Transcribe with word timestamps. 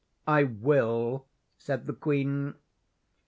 "I 0.25 0.45
will," 0.45 1.27
said 1.59 1.85
the 1.85 1.93
queen. 1.93 2.55